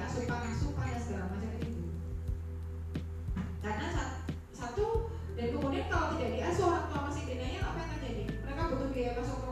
[0.00, 1.84] Iya, asupan asupan dan ya, segala macam itu
[3.60, 3.86] karena
[4.48, 8.22] satu dan kemudian kalau tidak diasuh orang tua masih dinaik apa yang terjadi?
[8.40, 9.49] Mereka butuh biaya masuk ke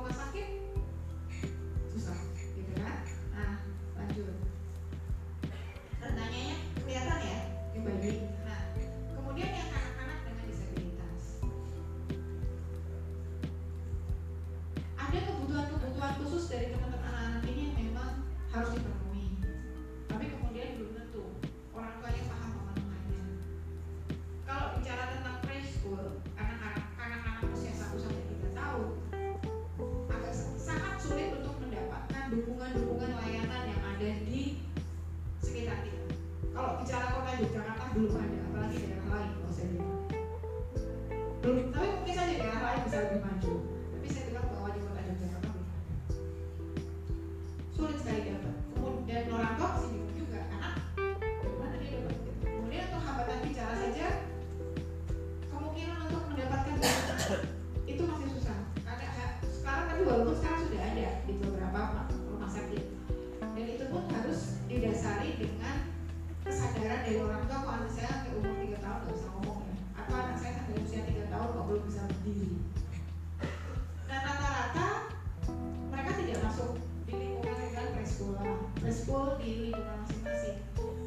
[79.39, 80.59] di lingkungan masing-masing.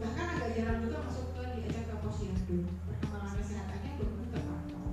[0.01, 4.87] Bahkan agak jarang juga masuk ke diajak ke posyandu perkembangan kesehatannya belum terpantau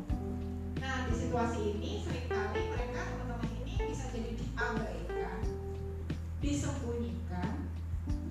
[0.78, 5.40] nah di situasi ini sering kali mereka teman-teman ini bisa jadi diabaikan
[6.38, 7.66] disembunyikan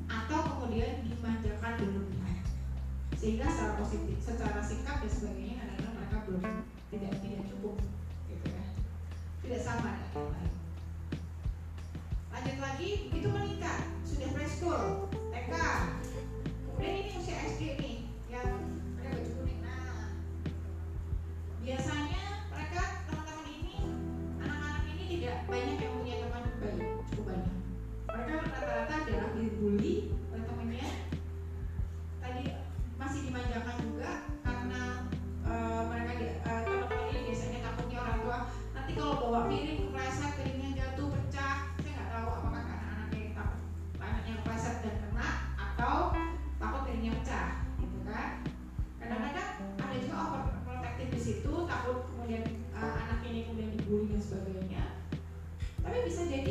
[0.08, 2.40] atau kemudian dimanjakan berlebihan
[3.20, 6.44] sehingga secara positif secara sikap dan sebagainya kadang-kadang mereka belum
[6.88, 7.76] tidak tidak cukup
[8.32, 8.66] gitu ya.
[9.44, 10.54] Tidak sama dengan yang lain
[12.32, 15.52] lanjut lagi begitu meningkat sudah preschool TK
[16.64, 17.96] kemudian ini usia SD nih
[18.32, 18.67] yang
[56.08, 56.47] perceber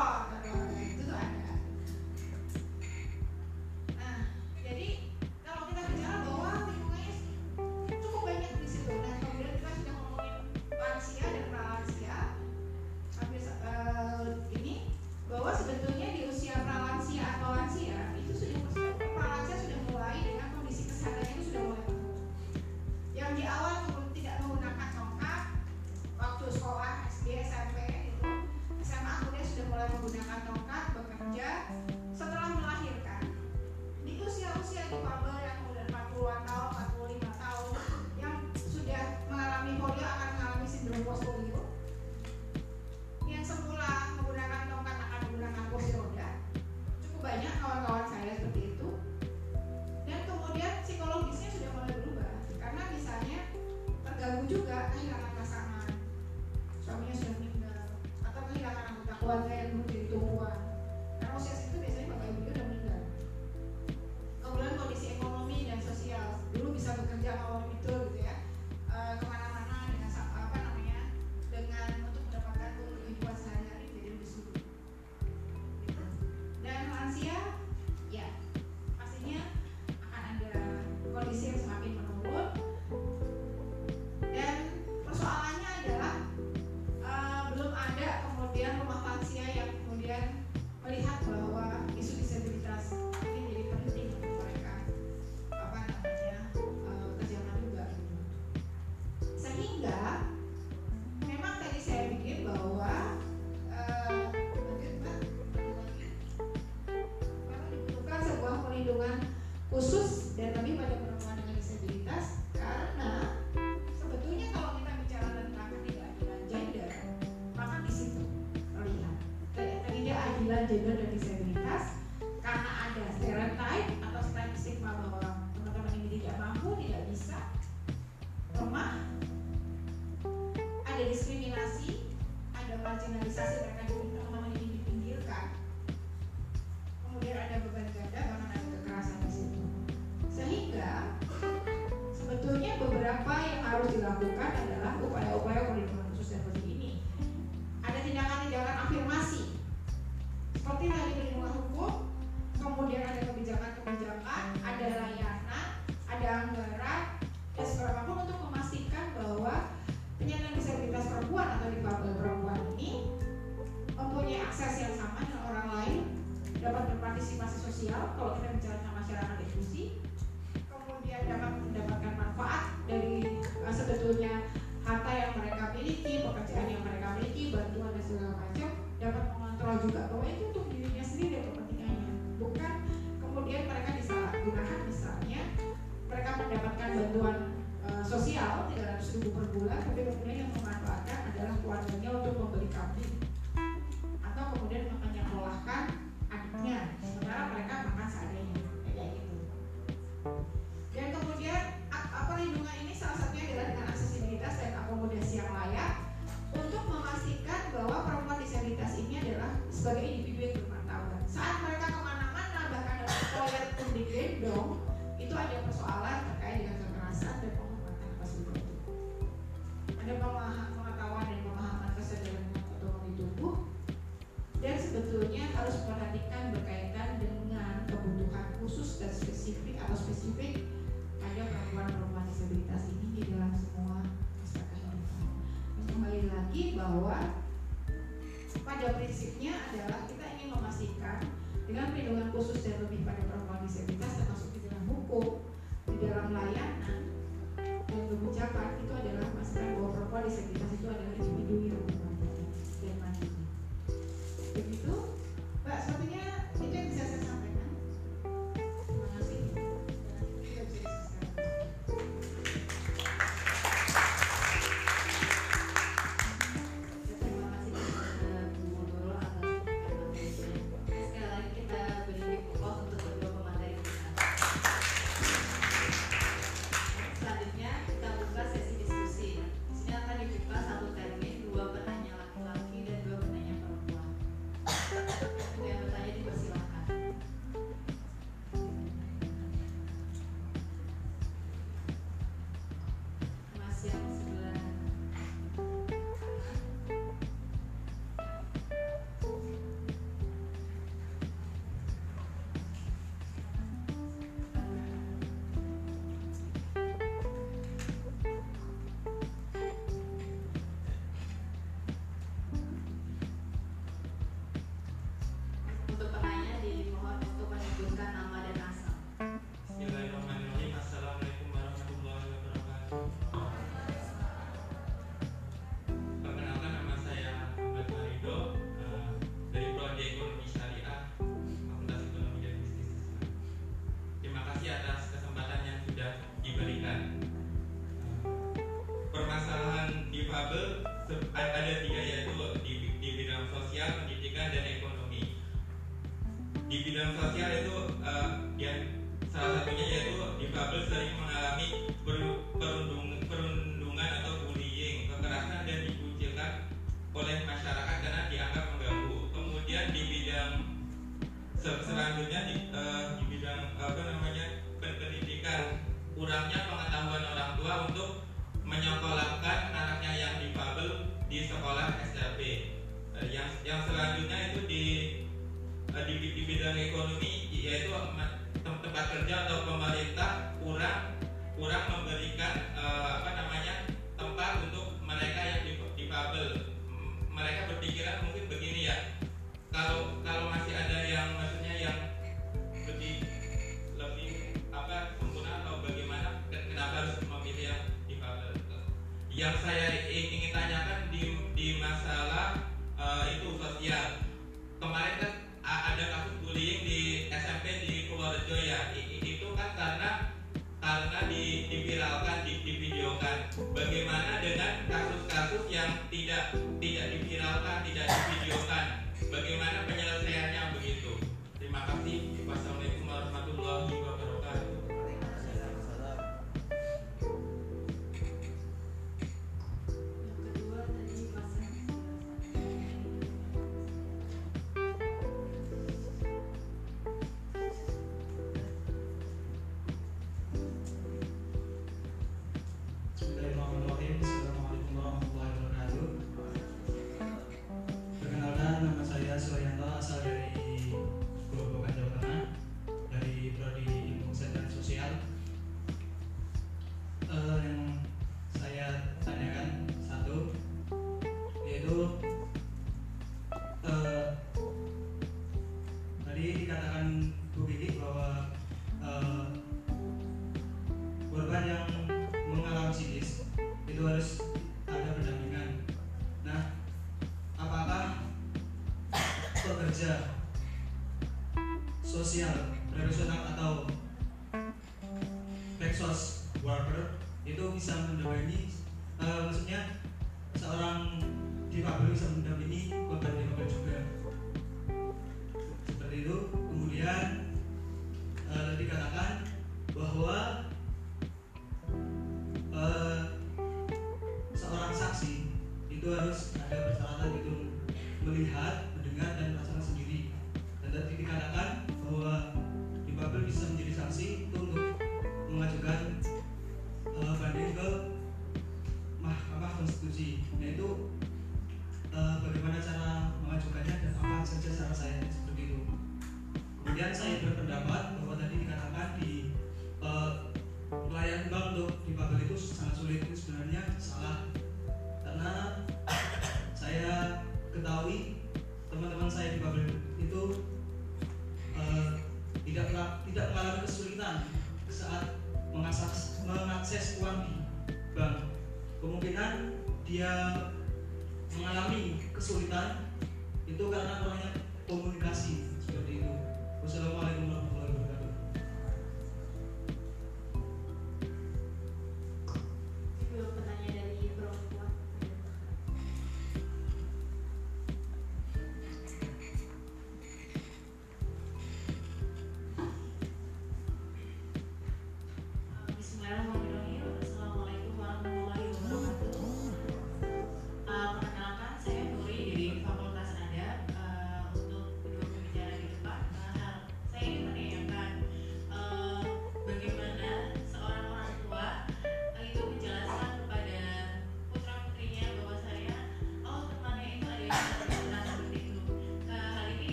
[0.00, 0.29] ó.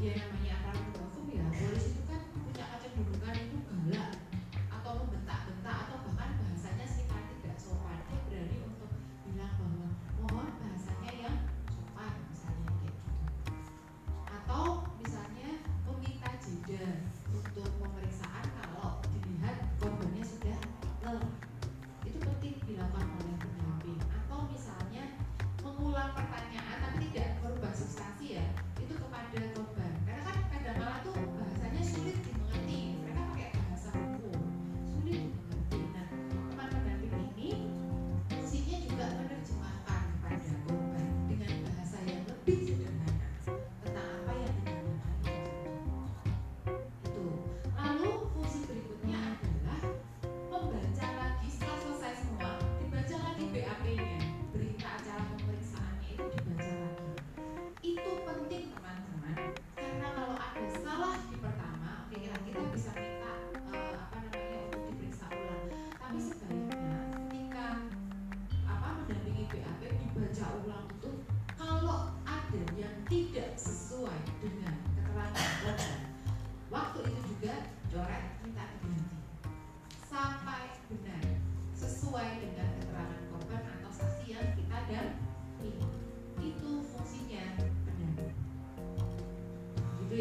[0.00, 0.35] Yeah.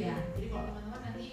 [0.03, 0.15] Ya.
[0.35, 1.25] Jadi kalau teman-teman nanti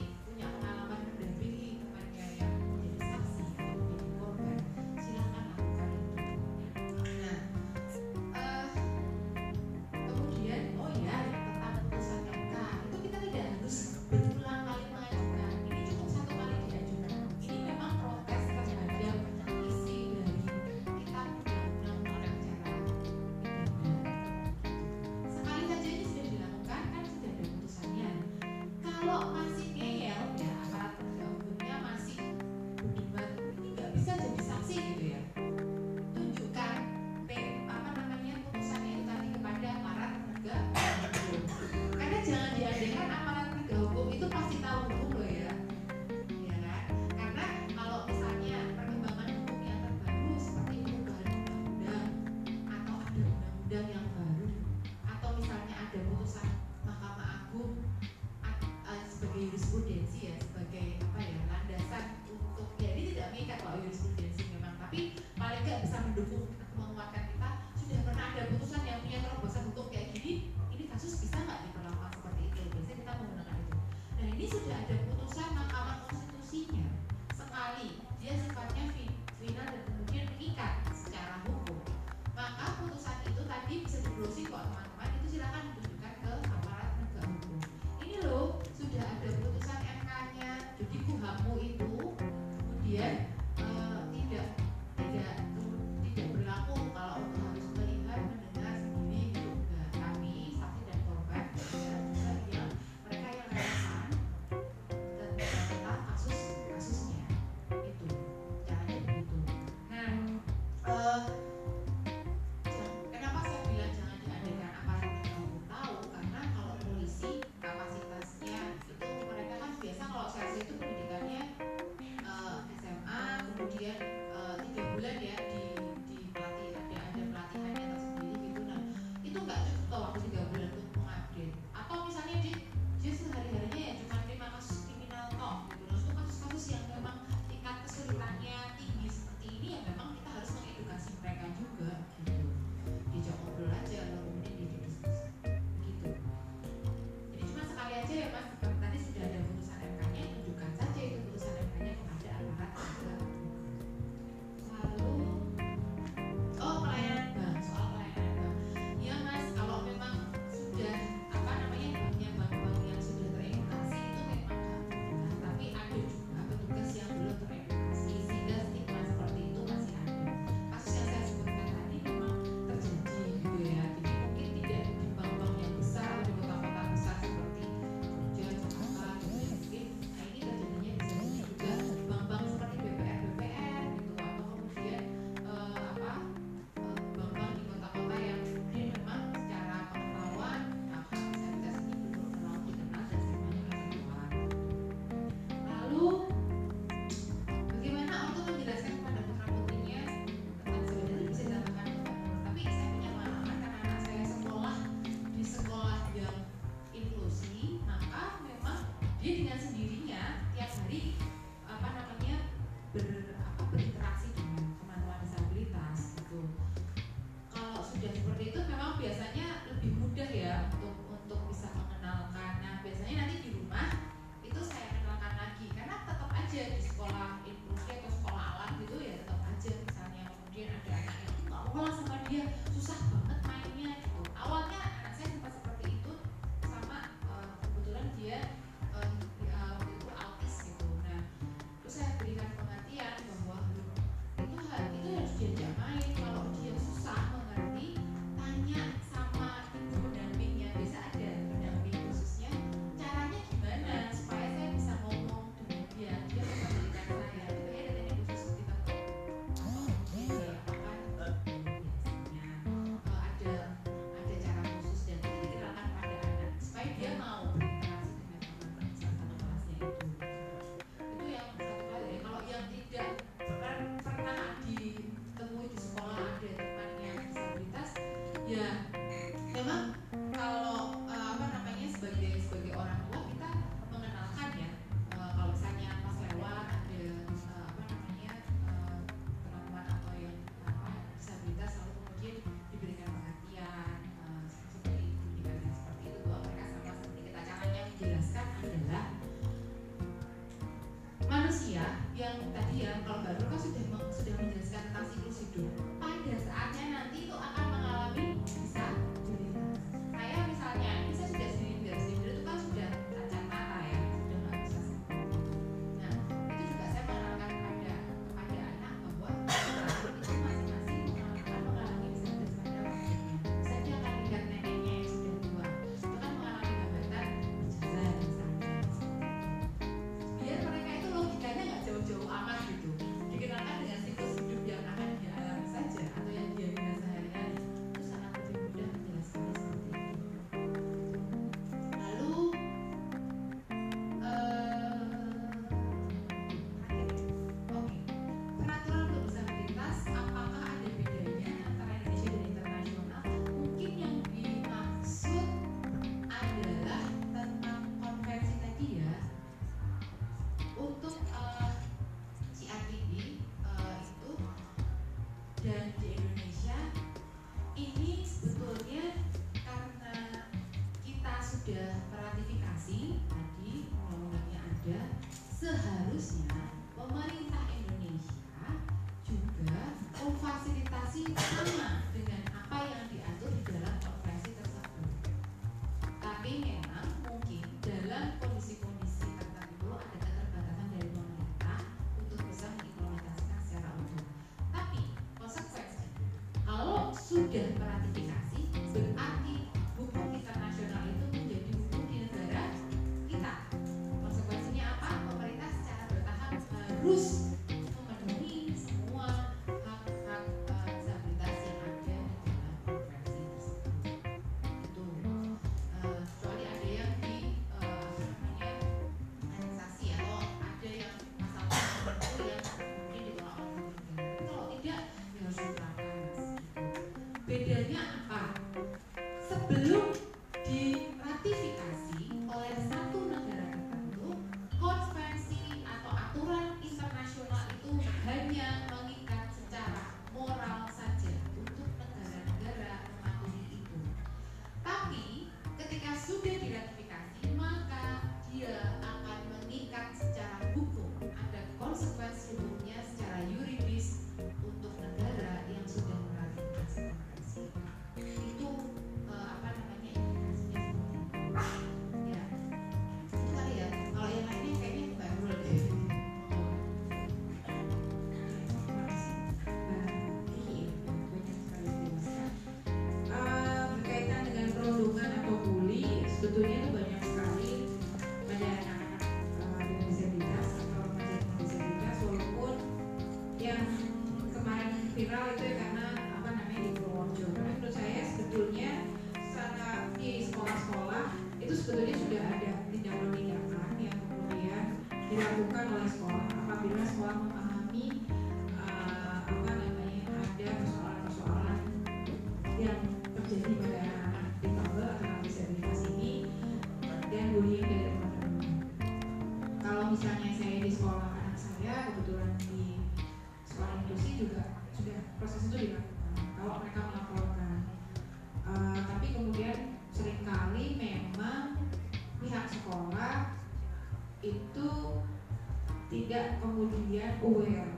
[527.42, 527.90] aware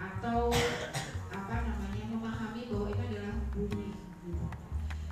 [0.00, 0.48] atau
[1.30, 3.88] apa namanya memahami bahwa itu adalah bully
[4.24, 4.46] gitu.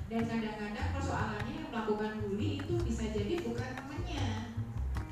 [0.09, 4.25] dan kadang-kadang persoalannya yang melakukan bully itu bisa jadi bukan temannya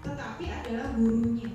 [0.01, 1.49] tetapi adalah gurunya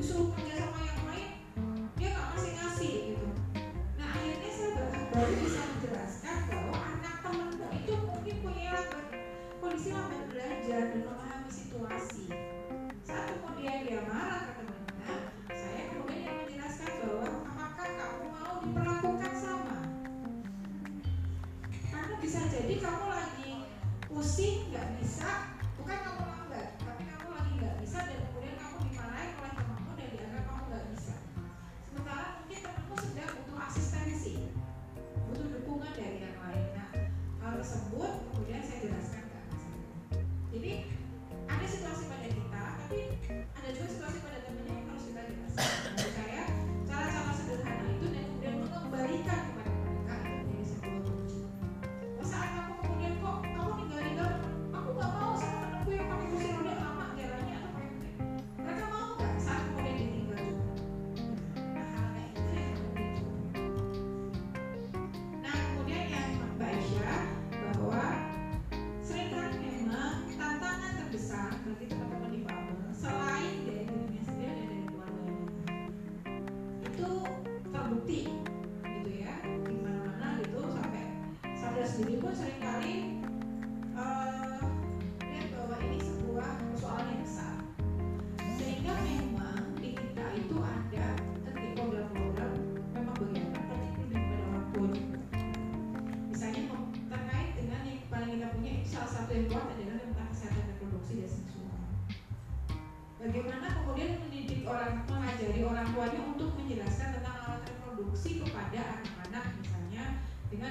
[0.00, 0.47] Isso não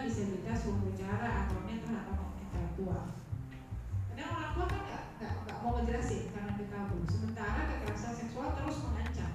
[0.07, 3.03] disabilitas berbicara akhirnya keharapan intelektual
[4.17, 5.03] kadang orang tua kan nggak
[5.45, 6.67] nggak mau ngejelasin karena dia
[7.05, 9.31] sementara kekerasan seksual terus mengancam.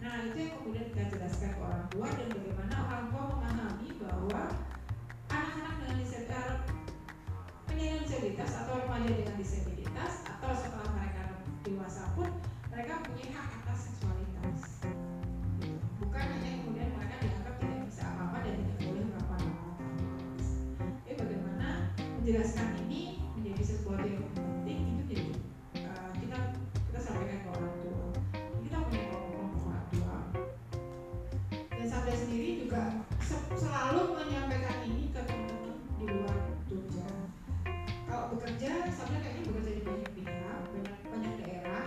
[0.00, 4.42] Nah itu yang kemudian kita jelaskan ke orang tua dan bagaimana orang tua memahami bahwa
[5.28, 6.48] anak-anak dengan disabilitas
[7.68, 11.22] penyandang disabilitas atau remaja dengan disabilitas atau setelah mereka
[11.64, 12.28] dewasa pun
[12.72, 14.58] mereka punya hak atas seksualitas.
[16.00, 18.83] Bukan hanya kemudian mereka dianggap tidak bisa apa-apa dan tidak
[22.24, 25.28] menjelaskan ini menjadi sesuatu yang penting itu jadi
[25.84, 28.04] uh, kita kita sampaikan ke orang tua.
[28.64, 30.16] Kita punya kelompok orang tua.
[31.52, 32.96] Dan saya sendiri juga
[33.60, 37.08] selalu menyampaikan ini ke teman-teman di luar Jogja.
[38.08, 41.84] Kalau bekerja saya kayaknya bekerja di banyak pihak banyak banyak daerah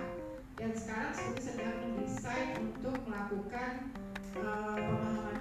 [0.53, 3.89] dan sekarang seperti sedang mendesain untuk melakukan
[4.37, 5.36] uh, pemahaman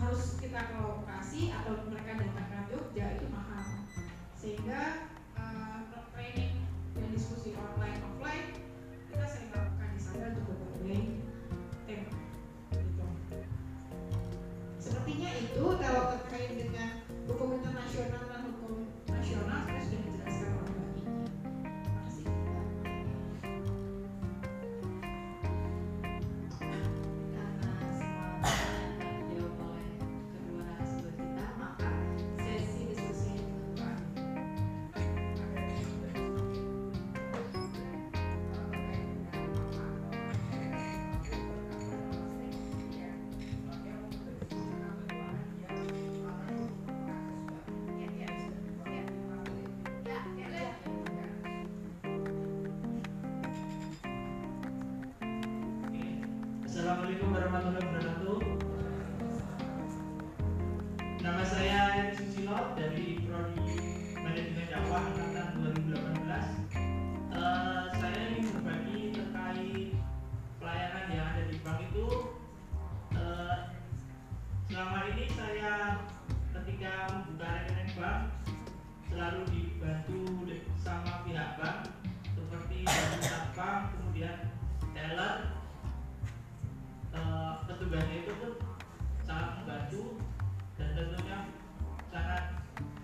[0.00, 3.84] harus kita ke lokasi atau mereka datang ke Jogja itu mahal.
[4.40, 5.09] Sehingga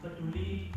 [0.06, 0.75] but lead.